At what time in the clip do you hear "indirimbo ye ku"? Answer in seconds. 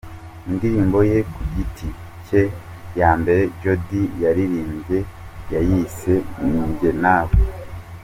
0.49-1.41